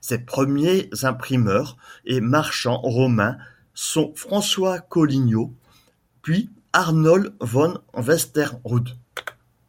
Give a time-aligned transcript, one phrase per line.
[0.00, 3.36] Ses premiers imprimeurs et marchands romains
[3.74, 5.52] sont François Collignon
[6.22, 8.96] puis Arnold van Westerhout.